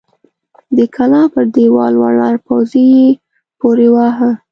[0.77, 3.09] د کلا پر دېوال ولاړ پوځي يې
[3.59, 4.31] پورې واهه!